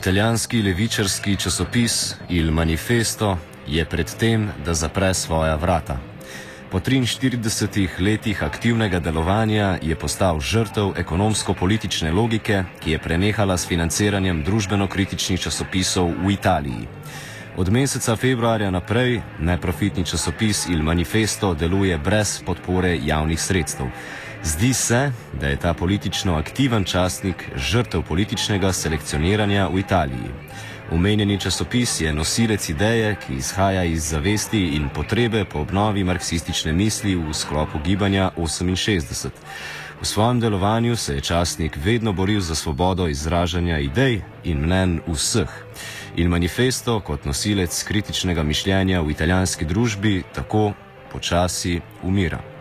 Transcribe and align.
Italijanski 0.00 0.62
levičarski 0.62 1.36
časopis 1.36 2.14
Il 2.28 2.50
Manifesto 2.52 3.38
je 3.68 3.84
pred 3.84 4.14
tem, 4.18 4.48
da 4.64 4.74
zapre 4.74 5.14
svoja 5.14 5.56
vrata. 5.56 5.98
Po 6.70 6.80
43 6.80 8.00
letih 8.00 8.42
aktivnega 8.42 9.00
delovanja 9.00 9.78
je 9.82 9.96
postal 9.96 10.40
žrtev 10.40 10.94
ekonomsko-politične 10.96 12.12
logike, 12.12 12.64
ki 12.80 12.90
je 12.90 12.98
prenehala 12.98 13.56
s 13.56 13.68
financiranjem 13.68 14.40
družbeno-kritičnih 14.44 15.40
časopisov 15.40 16.08
v 16.24 16.32
Italiji. 16.32 16.88
Od 17.56 17.68
meseca 17.68 18.16
februarja 18.16 18.70
naprej 18.70 19.20
neprofitni 19.38 20.04
časopis 20.04 20.66
Il 20.68 20.82
Manifesto 20.82 21.54
deluje 21.54 21.98
brez 21.98 22.40
podpore 22.46 22.96
javnih 23.04 23.40
sredstev. 23.40 23.86
Zdi 24.44 24.74
se, 24.74 25.12
da 25.40 25.46
je 25.46 25.56
ta 25.56 25.74
politično 25.74 26.34
aktiven 26.34 26.84
časnik 26.84 27.44
žrtev 27.56 28.02
političnega 28.02 28.72
selekcioniranja 28.72 29.68
v 29.68 29.78
Italiji. 29.78 30.30
Omenjeni 30.92 31.40
časopis 31.40 32.00
je 32.00 32.12
nosilec 32.12 32.68
ideje, 32.68 33.16
ki 33.26 33.34
izhaja 33.34 33.84
iz 33.84 34.08
zavesti 34.10 34.62
in 34.76 34.88
potrebe 34.88 35.44
po 35.44 35.60
obnovi 35.60 36.04
marksistične 36.04 36.72
misli 36.72 37.14
v 37.14 37.34
sklopu 37.34 37.78
gibanja 37.84 38.30
68. 38.36 39.28
V 40.00 40.06
svojem 40.06 40.40
delovanju 40.40 40.96
se 40.96 41.14
je 41.14 41.20
časnik 41.20 41.76
vedno 41.84 42.12
boril 42.12 42.40
za 42.40 42.54
svobodo 42.54 43.08
izražanja 43.08 43.78
idej 43.78 44.22
in 44.44 44.58
mnen 44.58 45.00
vseh. 45.06 45.50
In 46.16 46.28
manifesto 46.28 47.00
kot 47.00 47.24
nosilec 47.24 47.82
kritičnega 47.84 48.42
mišljenja 48.42 49.00
v 49.00 49.10
italijanski 49.10 49.64
družbi 49.64 50.22
tako 50.32 50.72
počasi 51.12 51.80
umira. 52.02 52.59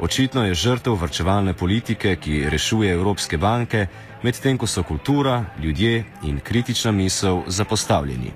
Očitno 0.00 0.46
je 0.46 0.54
žrtev 0.54 0.94
vrčevalne 0.96 1.52
politike, 1.54 2.16
ki 2.16 2.48
rešuje 2.48 2.92
evropske 2.92 3.36
banke, 3.38 3.86
medtem 4.22 4.58
ko 4.58 4.66
so 4.66 4.82
kultura, 4.82 5.44
ljudje 5.62 6.04
in 6.22 6.40
kritična 6.40 6.92
misel 6.92 7.42
zapostavljeni. 7.46 8.32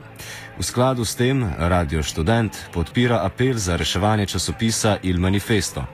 V 0.58 0.62
skladu 0.62 1.04
s 1.04 1.16
tem 1.16 1.40
Radio 1.58 2.02
Student 2.02 2.56
podpira 2.72 3.24
apel 3.24 3.56
za 3.56 3.76
reševanje 3.76 4.26
časopisa 4.26 4.98
Il 5.02 5.18
Manifesto. 5.18 5.84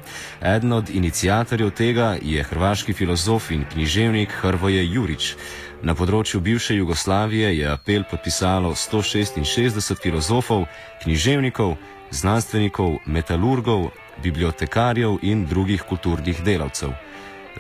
Eden 0.43 0.73
od 0.73 0.91
inicijatorjev 0.91 1.71
tega 1.71 2.17
je 2.23 2.43
hrvaški 2.43 2.93
filozof 2.93 3.51
in 3.51 3.65
književnik 3.73 4.33
Hrvoje 4.43 4.85
Jurič. 4.93 5.37
Na 5.83 5.95
področju 5.95 6.41
bivše 6.41 6.77
Jugoslavije 6.77 7.57
je 7.59 7.71
apel 7.71 8.03
podpisalo 8.11 8.75
166 8.75 9.95
filozofov, 10.03 10.67
književnikov, 11.03 11.77
znanstvenikov, 12.11 12.99
metalurgov, 13.07 13.91
bibliotekarjev 14.23 15.19
in 15.23 15.47
drugih 15.47 15.83
kulturnih 15.89 16.45
delavcev. 16.45 16.91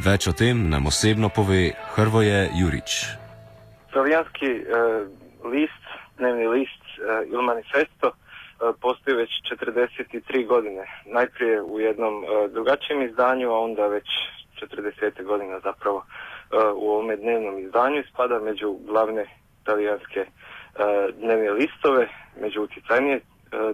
Več 0.06 0.28
o 0.28 0.33
tem 0.33 0.69
nam 0.70 0.86
osebno 0.86 1.28
pove 1.28 1.72
Hrvoje 1.94 2.48
Jurič. 2.61 3.05
Slovenski 3.92 4.50
uh, 4.61 5.06
list, 5.52 5.84
dnevni 6.19 6.47
list 6.48 6.84
uh, 6.98 7.27
Il 7.33 7.42
Manifesto 7.42 8.08
uh, 8.08 8.75
postoji 8.80 9.17
već 9.17 9.30
43 9.50 10.47
godine. 10.47 10.84
Najprije 11.06 11.62
u 11.62 11.80
jednom 11.80 12.14
uh, 12.25 12.50
drugačijem 12.52 13.02
izdanju, 13.02 13.50
a 13.50 13.58
onda 13.58 13.86
već 13.86 14.08
40. 14.61 15.24
godina 15.24 15.61
zapravo 15.61 15.97
uh, 15.97 16.05
u 16.74 16.91
ovome 16.91 17.17
dnevnom 17.17 17.58
izdanju 17.58 18.02
spada 18.12 18.39
među 18.39 18.78
glavne 18.86 19.27
talijanske 19.64 20.20
uh, 20.20 21.14
dnevne 21.20 21.50
listove, 21.50 22.08
među 22.41 22.62
utjecajnije 22.62 23.20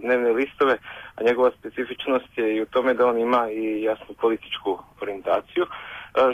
dnevne 0.01 0.33
listove, 0.33 0.79
a 1.17 1.23
njegova 1.23 1.51
specifičnost 1.59 2.39
je 2.39 2.57
i 2.57 2.63
u 2.63 2.67
tome 2.67 2.95
da 2.95 3.07
on 3.07 3.19
ima 3.19 3.51
i 3.51 3.83
jasnu 3.83 4.15
političku 4.21 4.79
orijentaciju, 5.01 5.65
e, 5.65 5.69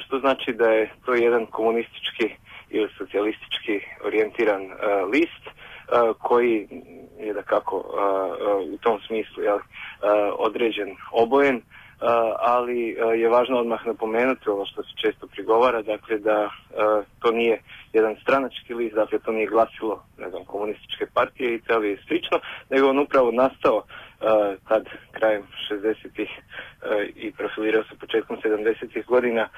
što 0.06 0.18
znači 0.18 0.52
da 0.52 0.70
je 0.70 0.90
to 1.04 1.14
jedan 1.14 1.46
komunistički 1.46 2.30
ili 2.70 2.88
socijalistički 2.98 3.80
orijentiran 4.04 4.62
e, 4.62 4.74
list 5.12 5.44
koji 6.18 6.68
je 7.18 7.32
da 7.32 7.42
kako 7.42 7.76
u 8.72 8.78
tom 8.78 9.00
smislu 9.06 9.42
određen 10.38 10.96
obojen 11.10 11.62
ali 12.38 12.96
je 13.16 13.28
važno 13.28 13.58
odmah 13.58 13.86
napomenuti 13.86 14.50
ovo 14.50 14.66
što 14.66 14.82
se 14.82 14.88
često 15.02 15.26
prigovara, 15.26 15.82
dakle 15.82 16.18
da 16.18 16.50
to 17.22 17.30
nije 17.30 17.62
jedan 17.92 18.16
stranački 18.22 18.74
list, 18.74 18.94
dakle 18.94 19.18
to 19.18 19.32
nije 19.32 19.46
glasilo 19.46 20.04
ne 20.18 20.30
znam, 20.30 20.44
komunističke 20.44 21.06
partije 21.14 21.54
Italije 21.54 21.94
i 21.94 22.02
slično, 22.06 22.40
nego 22.70 22.88
on 22.88 22.98
upravo 22.98 23.30
nastao 23.30 23.82
tad 24.68 24.84
krajem 25.12 25.42
60-ih 25.70 26.30
i 27.16 27.32
profilirao 27.32 27.82
se 27.84 27.98
početkom 28.00 28.36
70-ih 28.44 29.06
godina 29.06 29.48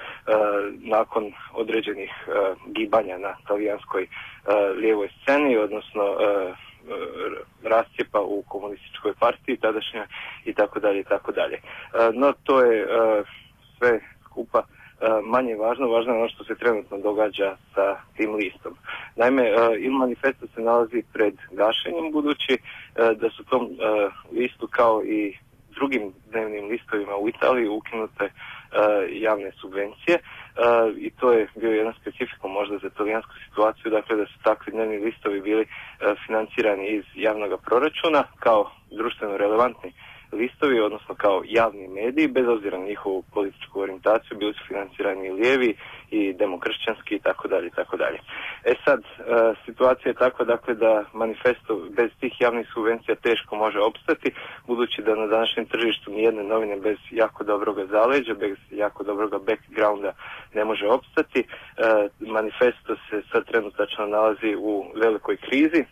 nakon 0.75 1.33
određenih 1.53 2.11
gibanja 2.67 3.19
na 3.19 3.37
talijanskoj 3.49 4.07
lijevoj 4.77 5.09
sceni, 5.23 5.57
odnosno 5.57 6.03
rascijepa 7.63 8.21
u 8.21 8.43
komunističkoj 8.49 9.13
partiji 9.21 9.57
tadašnja 9.57 10.07
i 10.45 10.55
tako 10.55 10.81
dalje 10.81 11.01
i 11.01 11.05
tako 11.05 11.33
dalje. 11.33 11.59
No 12.15 12.33
to 12.43 12.61
je 12.61 12.87
sve 13.79 14.01
skupa 14.25 14.63
manje 15.25 15.57
važno, 15.57 15.89
važno 15.89 16.13
je 16.13 16.19
ono 16.19 16.29
što 16.29 16.45
se 16.45 16.55
trenutno 16.55 16.99
događa 16.99 17.57
sa 17.75 17.97
tim 18.17 18.35
listom. 18.35 18.77
Naime, 19.17 19.51
Il 19.79 19.93
Manifesto 19.93 20.47
se 20.55 20.61
nalazi 20.61 21.03
pred 21.13 21.35
gašenjem 21.51 22.13
budući 22.13 22.59
da 22.95 23.31
su 23.31 23.45
tom 23.45 23.69
listu 24.33 24.69
kao 24.71 25.03
i 25.05 25.37
drugim 25.75 26.13
dnevnim 26.31 26.69
listovima 26.69 27.17
u 27.17 27.29
Italiji 27.29 27.69
ukinute 27.69 28.31
javne 29.11 29.51
subvencije 29.61 30.19
i 30.99 31.11
to 31.11 31.33
je 31.33 31.49
bio 31.55 31.71
jedan 31.71 31.95
specifikum 32.01 32.53
možda 32.53 32.79
za 32.79 32.87
italijansku 32.87 33.33
situaciju, 33.49 33.91
dakle 33.91 34.17
da 34.17 34.27
su 34.27 34.39
takvi 34.43 34.73
dnevni 34.73 34.99
listovi 34.99 35.41
bili 35.41 35.67
financirani 36.27 36.89
iz 36.89 37.05
javnog 37.15 37.61
proračuna 37.65 38.25
kao 38.39 38.71
društveno 38.91 39.37
relevantni 39.37 39.93
listovi, 40.35 40.81
odnosno 40.81 41.15
kao 41.15 41.43
javni 41.47 41.89
mediji, 41.89 42.29
bez 42.29 42.49
obzira 42.49 42.79
na 42.79 42.87
njihovu 42.87 43.23
političku 43.35 43.81
orijentaciju, 43.81 44.39
bili 44.39 44.55
su 44.55 44.61
financirani 44.69 45.27
i 45.27 45.33
lijevi 45.33 45.77
i 46.11 46.33
demokršćanski 46.33 47.15
i 47.15 47.19
tako 47.19 47.49
dalje 47.49 47.71
tako 47.71 47.97
dalje. 47.97 48.19
E 48.65 48.75
sad, 48.85 49.01
e, 49.01 49.05
situacija 49.65 50.11
je 50.11 50.23
takva 50.25 50.45
dakle 50.45 50.75
da 50.75 51.05
manifesto 51.13 51.73
bez 51.97 52.11
tih 52.21 52.41
javnih 52.41 52.67
subvencija 52.75 53.15
teško 53.15 53.57
može 53.57 53.79
opstati, 53.79 54.33
budući 54.67 55.03
da 55.03 55.15
na 55.15 55.27
današnjem 55.27 55.67
tržištu 55.67 56.11
nijedne 56.11 56.43
novine 56.45 56.77
bez 56.77 56.99
jako 57.11 57.45
dobroga 57.45 57.87
zaleđa, 57.87 58.35
bez 58.35 58.57
jako 58.71 59.05
dobroga 59.05 59.39
backgrounda 59.39 60.13
ne 60.55 60.65
može 60.65 60.87
opstati. 60.87 61.41
E, 61.41 61.45
manifesto 62.21 62.97
se 63.11 63.23
sad 63.33 63.47
trenutačno 63.47 64.07
nalazi 64.07 64.57
u 64.59 64.85
velikoj 64.95 65.37
krizi, 65.37 65.85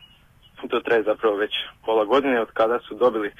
to 0.68 0.80
traje 0.80 1.02
zapravo 1.02 1.36
već 1.36 1.52
pola 1.86 2.04
godine 2.04 2.40
od 2.40 2.50
kada 2.52 2.78
su 2.78 2.94
dobili 2.94 3.28
uh, 3.28 3.34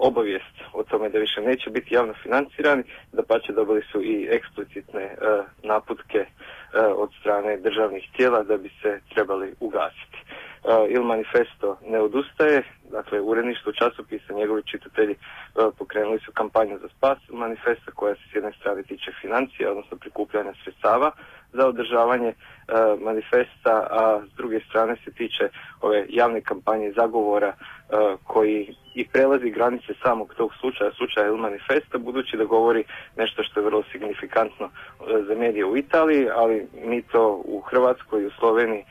obavijest 0.00 0.54
o 0.72 0.82
tome 0.82 1.08
da 1.08 1.18
više 1.18 1.40
neće 1.40 1.70
biti 1.70 1.94
javno 1.94 2.14
financirani, 2.22 2.82
da 3.12 3.22
pače 3.22 3.52
dobili 3.52 3.82
su 3.92 4.02
i 4.02 4.28
eksplicitne 4.30 5.04
uh, 5.04 5.44
naputke 5.62 6.20
uh, 6.20 6.26
od 6.96 7.10
strane 7.20 7.56
državnih 7.56 8.08
tijela 8.16 8.42
da 8.42 8.56
bi 8.56 8.70
se 8.82 9.00
trebali 9.14 9.54
ugasiti. 9.60 10.18
Il 10.88 11.02
Manifesto 11.02 11.78
ne 11.86 12.00
odustaje, 12.00 12.62
dakle 12.90 13.20
uredništvo 13.20 13.72
časopisa, 13.72 14.32
njegovi 14.32 14.62
čitatelji 14.62 15.14
pokrenuli 15.78 16.18
su 16.18 16.32
kampanju 16.32 16.78
za 16.78 16.88
spas 16.88 17.18
Manifesta 17.28 17.90
koja 17.94 18.14
se 18.14 18.20
s 18.32 18.34
jedne 18.34 18.52
strane 18.52 18.82
tiče 18.82 19.12
financija, 19.20 19.70
odnosno 19.70 19.96
prikupljanja 19.96 20.52
sredstava 20.64 21.10
za 21.52 21.66
održavanje 21.66 22.32
manifesta, 23.00 23.86
a 23.90 24.20
s 24.32 24.36
druge 24.36 24.60
strane 24.60 24.96
se 25.04 25.10
tiče 25.12 25.48
ove 25.80 26.06
javne 26.08 26.40
kampanje 26.40 26.92
zagovora 26.92 27.54
koji 28.24 28.74
i 28.94 29.08
prelazi 29.08 29.50
granice 29.50 29.92
samog 30.02 30.34
tog 30.36 30.50
slučaja, 30.60 30.90
slučaja 30.92 31.26
Il 31.26 31.36
Manifesta, 31.36 31.98
budući 31.98 32.36
da 32.36 32.44
govori 32.44 32.84
nešto 33.16 33.42
što 33.42 33.60
je 33.60 33.64
vrlo 33.64 33.82
signifikantno 33.92 34.70
za 35.28 35.34
medije 35.34 35.64
u 35.64 35.76
Italiji, 35.76 36.28
ali 36.34 36.66
mi 36.84 37.02
to 37.02 37.42
u 37.44 37.60
Hrvatskoj 37.60 38.26
u 38.26 38.30
Sloveniji 38.30 38.84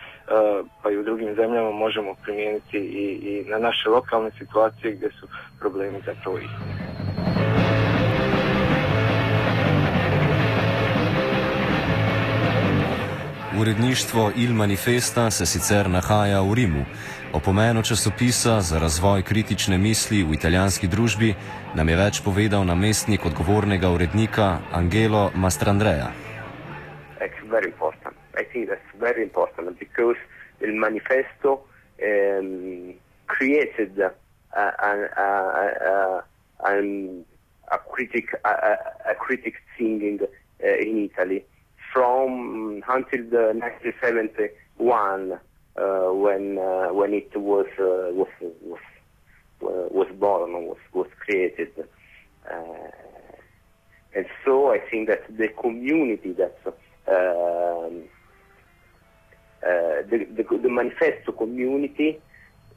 pa 0.83 0.91
i 0.91 0.97
u 0.97 1.03
drugim 1.03 1.35
zemljama 1.35 1.71
možemo 1.71 2.15
primijeniti 2.23 2.77
i, 2.77 3.05
i 3.29 3.49
na 3.49 3.57
naše 3.57 3.89
lokalne 3.89 4.31
situacije 4.31 4.93
gdje 4.93 5.11
su 5.11 5.27
problemi 5.59 5.99
zapravo 6.05 6.37
isti. 6.37 6.89
Uredništvo 13.61 14.31
Il 14.35 14.53
Manifesta 14.53 15.31
se 15.31 15.45
sicer 15.45 15.89
nahaja 15.89 16.41
v 16.41 16.53
Rimu. 16.53 16.85
O 17.33 17.39
pomenu 17.39 17.83
časopisa 17.83 18.61
za 18.61 18.79
razvoj 18.79 19.21
kritične 19.21 19.77
misli 19.77 20.23
v 20.23 20.33
italijanski 20.33 20.87
družbi 20.87 21.35
nam 21.75 21.89
je 21.89 21.95
več 21.95 22.21
povedal 22.25 22.65
namestnik 22.65 23.25
odgovornega 23.25 23.89
urednika 23.89 24.57
Angelo 24.73 25.29
Mastrandreja. 25.35 26.09
Il 30.61 30.75
manifesto 30.75 31.51
um, 31.53 32.93
created 33.27 33.99
a, 33.99 34.11
a, 34.51 34.91
a, 35.15 35.29
a, 36.59 36.73
a, 37.71 37.77
critic 37.95 38.33
a, 38.43 38.51
a 39.11 39.15
critic 39.15 39.55
singing 39.77 40.19
uh, 40.21 40.27
in 40.83 41.05
Italy. 41.05 41.45
from 41.93 42.83
until 42.87 43.23
the 43.29 43.53
1971, 43.57 45.31
uh, 45.31 45.37
when 45.79 46.57
uh, 46.57 46.89
when 46.93 47.13
it 47.13 47.35
was 47.35 47.67
uh, 47.79 48.11
was 48.13 48.27
was 48.61 48.79
was 49.61 50.07
born 50.19 50.51
was 50.67 50.77
was 50.93 51.07
created. 51.19 51.71
and 54.15 54.25
so 54.43 54.71
I 54.71 54.79
think 54.89 55.07
that 55.07 55.23
the 55.37 55.47
community 55.49 56.33
that 56.33 56.57
the, 60.09 60.27
the, 60.35 60.57
the 60.57 60.69
manifesto 60.69 61.31
community 61.31 62.19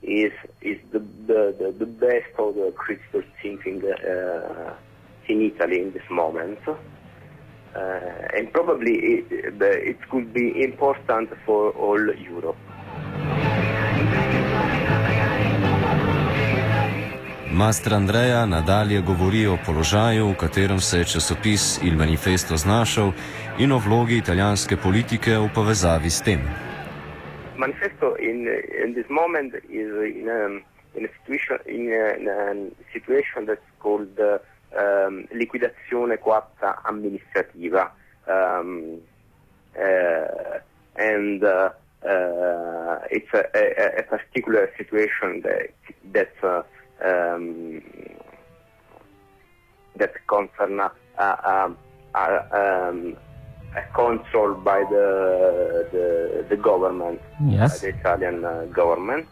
is 0.03 0.33
is 0.61 0.79
the 0.93 0.99
the, 1.27 1.55
the, 1.59 1.75
the 1.79 1.87
best 1.87 2.33
of 2.39 2.55
the 2.55 2.73
critical 2.77 3.23
thinking 3.41 3.83
uh, 3.85 4.75
in 5.29 5.43
Italy 5.43 5.81
in 5.81 5.93
this 5.93 6.09
moment. 6.11 6.59
Uh, 7.75 7.79
and 8.37 8.53
probably 8.53 8.95
it, 8.97 9.27
it 9.31 10.11
could 10.11 10.33
be 10.35 10.63
important 10.63 11.31
for 11.47 11.71
all 11.71 12.15
Europe. 12.17 12.57
Master 17.63 17.95
Andreja 17.95 18.47
nadalje 18.47 19.01
govori 19.01 19.47
o 19.47 19.57
položaju, 19.67 20.31
v 20.33 20.37
katerem 20.37 20.81
se 20.81 20.99
je 20.99 21.05
časopis 21.05 21.79
Il 21.87 21.95
Manifesto 21.97 22.57
znašel 22.57 23.13
in 23.59 23.73
o 23.73 23.79
vlogi 23.79 24.17
italijanske 24.19 24.77
politike 24.77 25.31
v 25.39 25.47
povezavi 25.55 26.11
s 26.11 26.23
tem. 26.27 26.41
Manifesto 27.57 28.17
in, 28.19 28.49
in 28.85 28.95
this 28.95 29.07
moment 29.09 29.55
is 29.71 29.91
in 30.19 30.27
a, 30.39 30.41
in 30.99 31.07
a 31.07 31.11
situation 31.15 31.57
in 31.67 31.87
a, 32.03 32.05
in 32.19 32.27
a 32.35 32.47
situation 32.93 33.47
that's 33.47 33.71
called 33.83 34.15
uh, 34.19 34.43
um, 34.83 35.23
liquidazione 35.31 36.19
coatta 36.19 36.81
amministrativa 36.83 37.95
um, 38.27 38.99
uh, 39.79 40.59
and 40.99 41.43
uh, 41.45 41.71
uh, 42.11 42.99
it's 43.17 43.33
a, 43.35 43.43
a, 43.55 43.65
a, 44.01 44.03
particular 44.03 44.65
situation 44.77 45.41
that 45.47 45.71
that 46.13 46.35
uh, 46.43 46.63
um, 47.05 47.83
that 49.97 50.13
concern 50.27 50.81
uh, 50.81 51.37
um, 51.45 51.77
um, 52.15 53.17
controlled 53.95 54.65
by 54.65 54.81
the 54.91 55.89
the, 55.93 56.47
the 56.49 56.57
government, 56.57 57.21
yes. 57.47 57.81
the 57.81 57.89
Italian 57.89 58.45
uh, 58.45 58.65
government. 58.67 59.27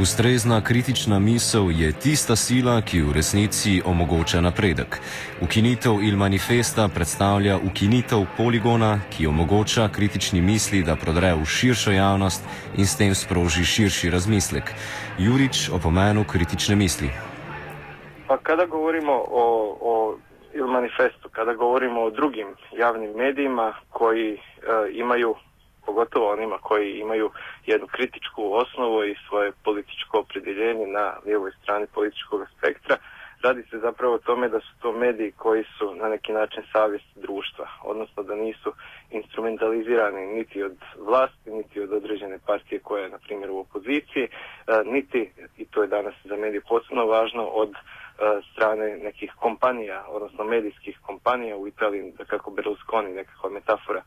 Ustrezna 0.00 0.60
kritična 0.60 1.18
misel 1.18 1.70
je 1.70 1.92
tista 1.92 2.36
sila, 2.36 2.80
ki 2.82 3.02
v 3.02 3.12
resnici 3.12 3.82
omogoča 3.86 4.40
napredek. 4.40 4.98
Ukinitev 5.42 6.02
Il 6.02 6.16
Manifesta 6.16 6.88
predstavlja 6.94 7.56
ukinitev 7.56 8.26
poligona, 8.36 8.98
ki 9.10 9.26
omogoča 9.26 9.88
kritični 9.88 10.40
misli, 10.40 10.82
da 10.82 10.96
prodre 10.96 11.34
v 11.34 11.46
širšo 11.46 11.92
javnost 11.92 12.42
in 12.76 12.86
s 12.86 12.96
tem 12.96 13.14
sproži 13.14 13.64
širši 13.64 14.10
razmislek. 14.10 14.74
Jurič 15.18 15.70
o 15.70 15.78
pomenu 15.78 16.24
kritične 16.24 16.76
misli. 16.76 17.10
Pa 18.26 18.36
kada 18.42 18.66
govorimo 18.66 19.12
o, 19.30 19.46
o 19.80 20.18
Il 20.54 20.66
Manifestu, 20.66 21.28
kada 21.30 21.54
govorimo 21.54 22.00
o 22.02 22.10
drugim 22.10 22.46
javnim 22.78 23.10
medijima 23.16 23.74
koji 23.90 24.32
e, 24.32 24.38
imaju 24.92 25.34
pogotovo 25.86 26.32
onima 26.32 26.58
koji 26.58 26.98
imaju 26.98 27.30
jednu 27.66 27.86
kritičku 27.86 28.54
osnovu 28.54 29.04
i 29.04 29.16
svoje 29.28 29.52
političko 29.64 30.18
opredjeljenje 30.18 30.86
na 30.86 31.16
lijevoj 31.26 31.50
strani 31.62 31.86
političkog 31.94 32.46
spektra. 32.58 32.96
Radi 33.42 33.62
se 33.70 33.78
zapravo 33.78 34.14
o 34.14 34.18
tome 34.18 34.48
da 34.48 34.60
su 34.60 34.72
to 34.82 34.92
mediji 34.92 35.32
koji 35.32 35.64
su 35.78 35.94
na 35.94 36.08
neki 36.08 36.32
način 36.32 36.62
savjest 36.72 37.04
društva, 37.16 37.66
odnosno 37.82 38.22
da 38.22 38.34
nisu 38.34 38.72
instrumentalizirani 39.10 40.26
niti 40.26 40.62
od 40.62 40.76
vlasti, 40.98 41.50
niti 41.50 41.80
od 41.80 41.92
određene 41.92 42.38
partije 42.46 42.80
koja 42.80 43.02
je, 43.02 43.08
na 43.08 43.18
primjer, 43.18 43.50
u 43.50 43.58
opoziciji, 43.58 44.24
e, 44.24 44.28
niti, 44.84 45.30
i 45.58 45.64
to 45.64 45.82
je 45.82 45.88
danas 45.88 46.14
za 46.24 46.36
medije 46.36 46.60
posebno 46.68 47.06
važno, 47.06 47.44
od 47.44 47.72
strane 48.52 48.96
nekih 48.96 49.32
kompanija, 49.40 50.04
odnosno 50.08 50.44
medijskih 50.44 50.98
kompanija 51.02 51.56
u 51.56 51.68
Italiji, 51.68 52.12
kako 52.26 52.50
Berlusconi, 52.50 53.12
nekakva 53.12 53.50
metafora 53.50 54.00
e, 54.00 54.04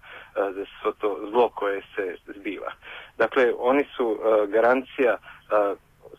za 0.53 0.65
svo 0.81 0.91
to 0.91 1.19
zlo 1.31 1.49
koje 1.49 1.81
se 1.95 2.15
zbiva. 2.35 2.71
Dakle, 3.17 3.53
oni 3.59 3.85
su 3.97 4.19
e, 4.19 4.47
garancija 4.47 5.17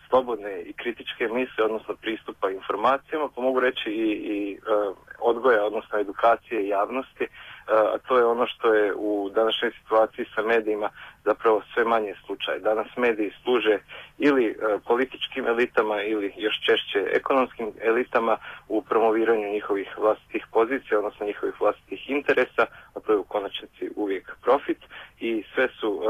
slobodne 0.09 0.63
i 0.63 0.73
kritičke 0.73 1.29
misle, 1.29 1.65
odnosno 1.65 1.95
pristupa 1.95 2.51
informacijama, 2.51 3.29
pa 3.35 3.41
mogu 3.41 3.61
reći 3.61 3.91
i, 3.91 4.11
i 4.13 4.59
odgoja, 5.19 5.65
odnosno 5.65 5.99
edukacije 5.99 6.69
javnosti, 6.69 7.27
a 7.69 7.99
to 8.09 8.19
je 8.19 8.25
ono 8.25 8.47
što 8.47 8.75
je 8.75 8.95
u 8.97 9.31
današnjoj 9.35 9.73
situaciji 9.83 10.27
sa 10.35 10.43
medijima 10.43 10.89
zapravo 11.25 11.63
sve 11.75 11.85
manje 11.85 12.15
slučaj. 12.27 12.59
Danas 12.59 12.87
mediji 12.97 13.33
služe 13.43 13.79
ili 14.19 14.57
političkim 14.87 15.47
elitama 15.47 16.03
ili 16.03 16.33
još 16.37 16.57
češće 16.67 17.11
ekonomskim 17.13 17.73
elitama 17.81 18.37
u 18.69 18.83
promoviranju 18.83 19.53
njihovih 19.53 19.99
vlastitih 19.99 20.47
pozicija, 20.53 20.99
odnosno 20.99 21.27
njihovih 21.27 21.61
vlastitih 21.61 22.11
interesa, 22.11 22.65
a 22.95 23.01
to 23.01 23.13
je 23.13 23.19
u 23.19 23.25
konačnici 23.25 23.91
uvijek 23.97 24.37
profit 24.43 24.79
i 25.21 25.45
sve 25.55 25.69
su 25.81 26.03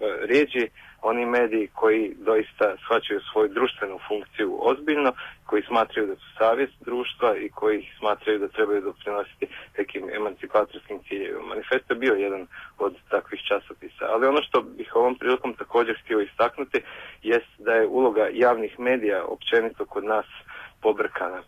rijeđi 0.00 0.68
oni 1.02 1.26
mediji 1.26 1.68
koji 1.74 2.14
doista 2.18 2.76
shvaćaju 2.84 3.20
svoju 3.20 3.48
društvenu 3.48 3.98
funkciju 4.08 4.58
ozbiljno, 4.60 5.12
koji 5.46 5.62
smatraju 5.62 6.06
da 6.06 6.14
su 6.14 6.28
savjest 6.38 6.74
društva 6.80 7.36
i 7.36 7.48
koji 7.48 7.88
smatraju 7.98 8.38
da 8.38 8.48
trebaju 8.48 8.80
doprinositi 8.80 9.46
nekim 9.78 10.10
emancipatorskim 10.18 10.98
ciljevima. 11.08 11.46
Manifesto 11.46 11.94
je 11.94 11.98
bio 11.98 12.14
jedan 12.14 12.46
od 12.78 12.94
takvih 13.10 13.40
časopisa, 13.48 14.04
ali 14.12 14.26
ono 14.26 14.42
što 14.42 14.62
bih 14.62 14.96
ovom 14.96 15.18
prilikom 15.18 15.54
također 15.54 16.00
htio 16.04 16.20
istaknuti 16.20 16.80
jest 17.22 17.52
da 17.58 17.72
je 17.72 17.86
uloga 17.86 18.28
javnih 18.32 18.78
medija 18.78 19.24
općenito 19.24 19.84
kod 19.84 20.04
nas 20.04 20.26
pobrkana 20.82 21.42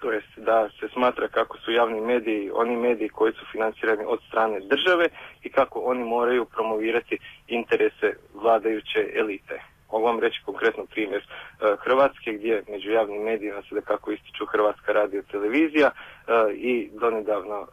to 0.00 0.12
jest 0.12 0.32
da 0.36 0.68
se 0.80 0.88
smatra 0.88 1.28
kako 1.28 1.58
su 1.58 1.72
javni 1.72 2.00
mediji 2.00 2.50
oni 2.54 2.76
mediji 2.76 3.08
koji 3.08 3.32
su 3.32 3.44
financirani 3.52 4.04
od 4.06 4.20
strane 4.28 4.60
države 4.60 5.08
i 5.42 5.50
kako 5.50 5.80
oni 5.80 6.04
moraju 6.04 6.44
promovirati 6.44 7.18
interese 7.48 8.12
vladajuće 8.34 9.10
elite. 9.14 9.60
Mogu 9.92 10.06
vam 10.06 10.20
reći 10.20 10.40
konkretno 10.44 10.84
primjer 10.86 11.22
e, 11.22 11.76
Hrvatske 11.78 12.32
gdje 12.32 12.62
među 12.68 12.90
javnim 12.90 13.22
medijima 13.22 13.62
se 13.62 13.74
da 13.74 13.80
kako 13.80 14.12
ističu 14.12 14.46
Hrvatska 14.46 14.92
radio 14.92 15.22
televizija 15.30 15.90
e, 15.90 16.32
i 16.54 16.90
donedavno 17.00 17.58
e, 17.60 17.66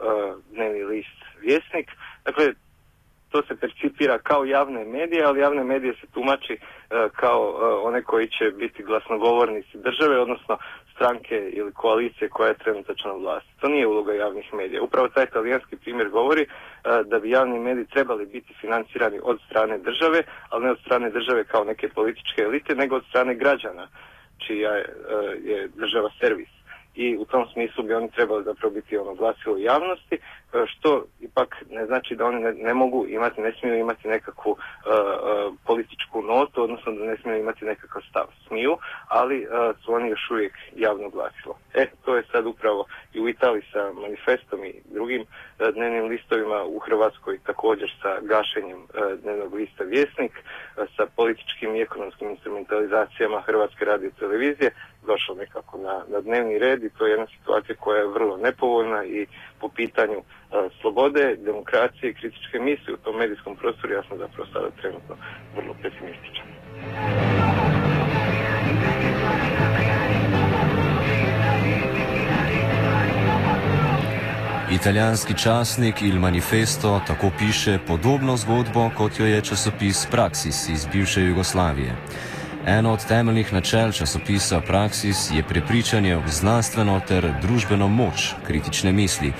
dnevni 0.51 0.83
list 0.83 1.19
Vjesnik. 1.41 1.91
Dakle, 2.25 2.53
to 3.29 3.41
se 3.41 3.55
percipira 3.55 4.17
kao 4.17 4.45
javne 4.45 4.85
medije, 4.85 5.23
ali 5.23 5.39
javne 5.39 5.63
medije 5.63 5.93
se 5.93 6.07
tumači 6.13 6.57
kao 7.15 7.41
one 7.83 8.03
koji 8.03 8.27
će 8.27 8.51
biti 8.51 8.83
glasnogovornici 8.83 9.77
države, 9.77 10.19
odnosno 10.19 10.57
stranke 10.97 11.37
ili 11.53 11.71
koalicije 11.73 12.29
koja 12.29 12.47
je 12.47 12.57
trenutačno 12.63 13.11
na 13.11 13.17
vlasti. 13.17 13.49
To 13.61 13.67
nije 13.67 13.87
uloga 13.87 14.13
javnih 14.13 14.53
medija. 14.53 14.81
Upravo 14.83 15.07
taj 15.09 15.25
talijanski 15.25 15.75
primjer 15.75 16.09
govori 16.09 16.41
e, 16.41 16.47
da 17.05 17.19
bi 17.19 17.29
javni 17.29 17.59
mediji 17.59 17.85
trebali 17.85 18.25
biti 18.25 18.53
financirani 18.61 19.19
od 19.23 19.39
strane 19.45 19.77
države, 19.77 20.23
ali 20.49 20.65
ne 20.65 20.71
od 20.71 20.79
strane 20.79 21.09
države 21.09 21.43
kao 21.43 21.63
neke 21.63 21.89
političke 21.89 22.41
elite, 22.41 22.75
nego 22.75 22.95
od 22.95 23.05
strane 23.09 23.35
građana, 23.35 23.87
čija 24.47 24.71
je, 24.71 24.83
e, 24.83 25.49
je 25.51 25.67
država 25.67 26.09
servis 26.19 26.56
i 26.97 27.17
u 27.17 27.25
tom 27.25 27.45
smislu 27.53 27.83
bi 27.83 27.93
oni 27.93 28.11
trebali 28.11 28.43
zapravo 28.43 28.73
biti 28.73 28.97
ono 28.97 29.13
glasilo 29.13 29.57
javnosti, 29.57 30.15
e, 30.15 30.19
što 30.67 31.05
ipak 31.19 31.55
ne 31.69 31.85
znači 31.85 32.15
da 32.15 32.25
oni 32.25 32.39
ne, 32.53 32.73
mogu 32.73 33.05
imati, 33.07 33.41
ne 33.41 33.51
smiju 33.59 33.75
imati 33.75 34.07
nekakvu 34.07 34.51
uh, 34.51 34.57
političku 35.65 36.21
notu, 36.21 36.63
odnosno 36.63 36.91
da 36.91 37.05
ne 37.05 37.17
smiju 37.17 37.39
imati 37.39 37.65
nekakav 37.65 38.01
stav. 38.09 38.25
Smiju, 38.47 38.77
ali 39.07 39.47
su 39.85 39.93
oni 39.93 40.09
još 40.09 40.31
uvijek 40.31 40.53
javno 40.75 41.09
glasilo. 41.09 41.57
E, 41.73 41.85
to 42.05 42.15
je 42.15 42.23
sad 42.31 42.45
upravo 42.45 42.85
i 43.13 43.19
u 43.19 43.29
Italiji 43.29 43.61
sa 43.73 43.91
manifestom 43.93 44.65
i 44.65 44.73
drugim 44.93 45.25
dnevnim 45.73 46.05
listovima, 46.05 46.63
u 46.63 46.79
Hrvatskoj 46.79 47.39
također 47.45 47.89
sa 48.01 48.19
gašenjem 48.21 48.81
dnevnog 49.21 49.53
lista 49.53 49.83
Vjesnik, 49.83 50.31
sa 50.75 51.05
političkim 51.15 51.75
i 51.75 51.81
ekonomskim 51.81 52.29
instrumentalizacijama 52.29 53.41
Hrvatske 53.41 53.85
radio 53.85 54.11
televizije, 54.19 54.71
došlo 55.11 55.35
nekako 55.35 55.77
na, 55.77 55.95
na 56.13 56.19
dnevni 56.21 56.55
red 56.59 56.83
i 56.83 56.89
to 56.89 57.05
je 57.05 57.11
jedna 57.11 57.27
situacija 57.35 57.75
koja 57.83 57.97
je 57.99 58.13
vrlo 58.17 58.37
nepovoljna 58.37 58.99
i 59.05 59.27
po 59.61 59.67
pitanju 59.69 60.19
uh, 60.19 60.25
slobode, 60.81 61.35
demokracije 61.49 62.05
i 62.09 62.17
kritičke 62.19 62.59
misli 62.59 62.93
u 62.93 62.97
tom 63.03 63.15
medijskom 63.15 63.55
prostoru 63.55 63.93
ja 63.93 64.03
sam 64.07 64.17
zapravo 64.17 64.47
sada 64.53 64.69
trenutno 64.81 65.15
vrlo 65.55 65.73
pesimističan. 65.81 66.47
Italijanski 74.71 75.33
časnik 75.43 76.01
Il 76.01 76.19
Manifesto 76.19 77.01
tako 77.07 77.31
piše 77.39 77.79
podobno 77.87 78.37
zgodbo, 78.37 78.89
kot 78.97 79.19
jo 79.19 79.25
je 79.25 79.41
časopis 79.41 80.07
Praxis 80.11 80.71
iz 80.73 80.87
bivše 80.93 81.21
Jugoslavije. 81.21 81.91
Eno 82.69 82.91
od 82.93 83.07
temeljnih 83.07 83.53
načel 83.53 83.91
časopisa 83.91 84.61
Praxis 84.61 85.35
je 85.35 85.43
prepričanje 85.43 86.15
v 86.15 86.27
znanstveno 86.27 86.99
ter 87.07 87.23
družbeno 87.41 87.87
moč 87.87 88.33
kritične 88.47 88.91
misli. 88.91 89.31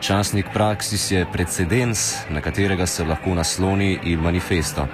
Časnik 0.00 0.46
Praxis 0.54 1.12
je 1.12 1.26
precedens, 1.32 2.00
na 2.30 2.40
katerega 2.40 2.86
se 2.86 3.04
lahko 3.04 3.34
nasloni 3.34 3.98
Il 4.04 4.20
Manifesto. 4.20 4.84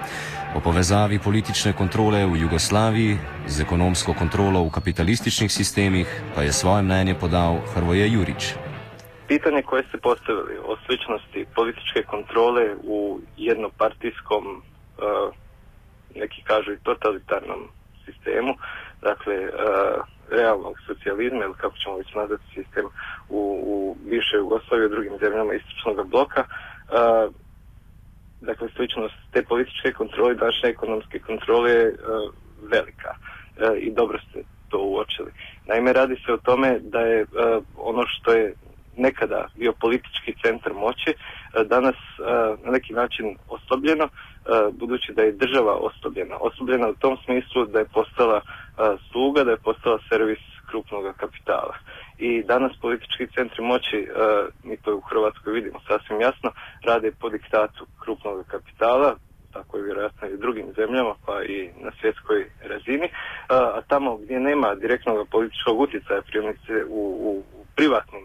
O 0.54 0.61
povezavi 0.61 1.18
politične 1.18 1.73
kontrole 1.73 2.26
v 2.26 2.37
Jugoslaviji 2.37 3.18
z 3.47 3.61
ekonomsko 3.61 4.14
kontrolo 4.14 4.62
v 4.62 4.70
kapitalističnih 4.70 5.50
sistemih 5.52 6.06
pa 6.35 6.42
je 6.42 6.52
svoje 6.52 6.82
mnenje 6.82 7.14
podal 7.14 7.59
Hrvoje 7.75 8.06
Jurič. 8.12 8.54
Pitanje 9.28 9.62
koje 9.62 9.82
ste 9.88 9.99
postavili 9.99 10.54
o 10.62 10.76
sličnosti 10.87 11.47
političke 11.54 12.02
kontrole 12.06 12.76
u 12.85 13.20
jednopartijskom, 13.37 14.44
uh, 14.47 15.35
neki 16.14 16.42
kažu 16.42 16.73
i 16.73 16.82
totalitarnom 16.82 17.80
sistemu, 18.12 18.55
dakle 19.02 19.35
uh, 19.35 19.50
realnog 20.31 20.76
socijalizma 20.87 21.45
ili 21.45 21.55
kako 21.55 21.76
ćemo 21.76 21.97
već 21.97 22.14
nazvati 22.14 22.43
sistem 22.55 22.87
u, 23.29 23.40
u 23.67 23.97
bivšoj 24.11 24.38
Jugoslaviji 24.38 24.87
i 24.87 24.90
drugim 24.90 25.19
zemljama 25.21 25.55
istočnog 25.55 26.11
bloka, 26.11 26.45
uh, 26.45 27.35
dakle 28.40 28.69
sličnost 28.76 29.14
te 29.33 29.43
političke 29.43 29.93
kontrole 29.93 30.35
i 30.35 30.69
ekonomske 30.69 31.19
kontrole 31.19 31.71
je 31.71 31.95
velika 32.73 33.14
i 33.79 33.90
dobro 33.90 34.19
ste 34.19 34.43
to 34.69 34.79
uočili. 34.79 35.33
Naime, 35.67 35.93
radi 35.93 36.17
se 36.26 36.33
o 36.33 36.37
tome 36.37 36.79
da 36.79 37.00
je 37.00 37.26
ono 37.76 38.02
što 38.07 38.33
je 38.33 38.55
nekada 38.97 39.49
bio 39.57 39.73
politički 39.73 40.35
centar 40.43 40.73
moći, 40.75 41.11
e, 41.11 41.14
danas 41.64 41.95
e, 41.95 42.23
na 42.64 42.71
neki 42.71 42.92
način 42.92 43.37
osobljeno, 43.49 44.04
e, 44.04 44.11
budući 44.73 45.12
da 45.12 45.23
je 45.23 45.33
država 45.33 45.75
osobljena. 45.75 46.37
Osobljena 46.40 46.88
u 46.88 46.95
tom 46.95 47.16
smislu 47.25 47.66
da 47.66 47.78
je 47.78 47.92
postala 47.95 48.40
sluga, 49.11 49.45
da 49.45 49.50
je 49.50 49.57
postala 49.57 49.99
servis 50.09 50.38
krupnog 50.71 51.16
kapitala. 51.16 51.75
I 52.19 52.42
danas 52.42 52.73
politički 52.80 53.26
centri 53.35 53.62
moći, 53.64 54.09
mi 54.64 54.76
to 54.76 54.97
u 54.97 55.00
Hrvatskoj 55.00 55.52
vidimo 55.52 55.78
sasvim 55.88 56.21
jasno, 56.21 56.50
rade 56.85 57.12
po 57.21 57.28
diktatu 57.28 57.87
krupnog 58.02 58.47
kapitala, 58.47 59.16
tako 59.52 59.76
je 59.76 59.83
vjerojatno 59.83 60.28
i 60.28 60.35
u 60.35 60.37
drugim 60.37 60.66
zemljama, 60.76 61.14
pa 61.26 61.42
i 61.42 61.71
na 61.80 61.90
svjetskoj 62.00 62.50
razini. 62.62 63.09
A 63.49 63.80
tamo 63.88 64.16
gdje 64.16 64.40
nema 64.40 64.75
direktnog 64.75 65.28
političkog 65.28 65.80
utjecaja, 65.80 66.23
primjerice 66.23 66.85
u, 66.88 67.42
u 67.59 67.60
privatnim 67.81 68.25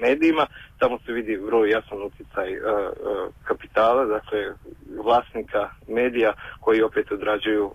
medijima, 0.00 0.46
tamo 0.78 0.98
se 1.06 1.12
vidi 1.12 1.36
vrlo 1.36 1.64
jasan 1.64 2.02
utjecaj 2.02 2.48
kapitala, 3.44 4.04
dakle 4.04 4.38
vlasnika 5.04 5.70
medija 5.88 6.32
koji 6.60 6.82
opet 6.82 7.12
odrađuju 7.12 7.72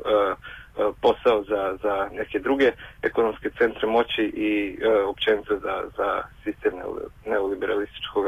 posao 1.01 1.43
za, 1.43 1.77
za 1.83 2.09
neke 2.13 2.39
druge 2.39 2.71
ekonomske 3.01 3.49
centre 3.57 3.87
moći 3.87 4.21
i 4.21 4.77
općenito 5.07 5.59
za, 5.59 5.83
za 5.97 6.23
sistem 6.43 6.73
neoliberalističkog 7.25 8.25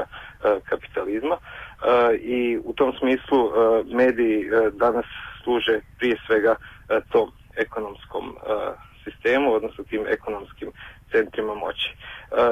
kapitalizma. 0.66 1.38
I 2.20 2.60
u 2.64 2.74
tom 2.74 2.94
smislu 3.00 3.52
mediji 3.86 4.50
danas 4.74 5.06
služe 5.44 5.80
prije 6.00 6.18
svega 6.28 6.56
tom 7.12 7.32
ekonomskom 7.56 8.36
sistemu, 9.04 9.54
odnosno 9.54 9.84
tim 9.84 10.06
ekonomskim 10.08 10.72
centrima 11.12 11.56
moći. 11.56 11.90
E, 11.90 11.96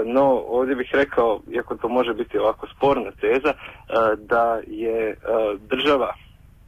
no, 0.05 0.43
ovdje 0.69 0.83
bih 0.83 0.89
rekao, 0.93 1.39
iako 1.51 1.75
to 1.75 1.87
može 1.89 2.13
biti 2.13 2.37
ovako 2.37 2.67
sporna 2.67 3.11
teza, 3.11 3.53
e, 3.53 3.93
da 4.17 4.59
je 4.67 5.09
e, 5.09 5.15
država, 5.59 6.13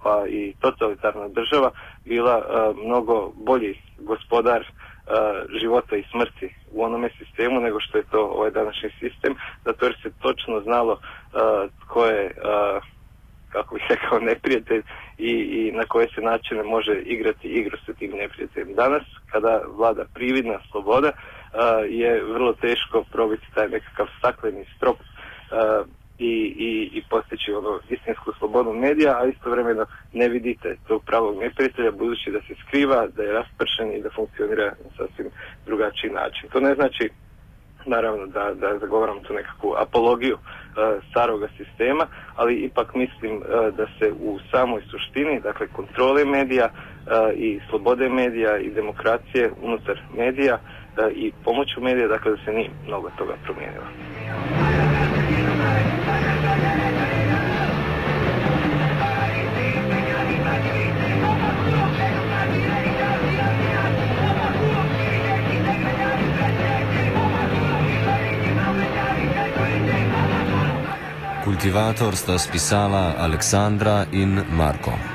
pa 0.04 0.24
i 0.28 0.54
totalitarna 0.60 1.28
država, 1.28 1.72
bila 2.06 2.44
mnogo 2.86 3.32
bolji 3.36 3.82
gospodar 4.00 4.66
života 5.62 5.96
i 5.96 6.04
smrti 6.12 6.56
u 6.72 6.84
onome 6.84 7.10
sistemu 7.18 7.60
nego 7.60 7.80
što 7.80 7.98
je 7.98 8.04
to 8.12 8.26
ovaj 8.26 8.52
današnji 8.52 8.90
sistem, 9.00 9.36
zato 9.66 9.86
jer 9.86 9.96
se 10.04 10.12
točno 10.22 10.62
znalo 10.62 11.00
tko 11.86 12.06
je 12.06 12.32
kako 13.52 13.76
bih 13.76 13.84
rekao, 13.90 14.20
neprijatelj 14.20 14.82
i, 15.18 15.32
i 15.32 15.72
na 15.72 15.86
koje 15.86 16.08
se 16.16 16.22
načine 16.22 16.64
može 16.64 17.02
igrati 17.06 17.48
igru 17.48 17.78
sa 17.86 17.94
tim 17.94 18.12
neprijateljem. 18.12 18.74
Danas, 18.76 19.04
kada 19.32 19.62
vlada 19.78 20.06
prividna 20.14 20.60
sloboda, 20.72 21.12
je 21.90 22.24
vrlo 22.24 22.54
teško 22.54 23.04
probiti 23.12 23.48
taj 23.54 23.70
nekakav 23.70 24.08
stakleni 24.20 24.66
strop 24.78 24.98
uh, 25.00 25.88
i, 26.22 26.54
i, 26.58 26.90
i 26.98 27.04
postići 27.10 27.54
ono 27.54 27.80
istinsku 27.90 28.34
slobodu 28.40 28.74
medija, 28.74 29.18
a 29.20 29.26
istovremeno 29.26 29.86
ne 30.14 30.30
vidite 30.30 30.78
tog 30.88 31.04
pravog 31.06 31.40
neprijatelja 31.40 31.92
budući 31.92 32.32
da 32.32 32.40
se 32.42 32.54
skriva, 32.68 33.08
da 33.08 33.24
je 33.24 33.34
raspršen 33.34 33.92
i 33.92 34.02
da 34.02 34.10
funkcionira 34.16 34.66
na 34.66 34.90
sasvim 34.98 35.30
drugačiji 35.66 36.12
način. 36.12 36.50
To 36.50 36.60
ne 36.60 36.76
znači 36.76 37.10
naravno 37.86 38.26
da, 38.28 38.54
da 38.54 38.78
zagovaram 38.80 39.20
tu 39.24 39.34
nekakvu 39.34 39.74
apologiju 39.78 40.36
uh, 40.36 41.04
staroga 41.10 41.48
sistema, 41.58 42.08
ali 42.36 42.56
ipak 42.56 42.96
mislim 42.96 43.38
uh, 43.38 43.44
da 43.78 43.86
se 44.00 44.12
u 44.20 44.40
samoj 44.52 44.82
suštini, 44.92 45.40
dakle 45.40 45.68
kontrole 45.68 46.26
medija 46.26 46.70
uh, 46.70 47.12
i 47.36 47.60
slobode 47.70 48.10
medija 48.10 48.58
i 48.58 48.70
demokracije 48.70 49.52
unutar 49.62 50.02
medija 50.18 50.60
i 51.16 51.32
pomoću 51.44 51.82
medija, 51.82 52.08
dakle 52.08 52.32
da 52.32 52.38
se 52.46 52.52
nije 52.52 52.70
mnogo 52.88 53.10
toga 53.18 53.34
promijenilo. 53.44 53.86
Kultivator 71.44 72.16
sta 72.16 72.38
spisala 72.38 73.14
Aleksandra 73.18 74.06
in 74.12 74.42
Marko. 74.52 75.11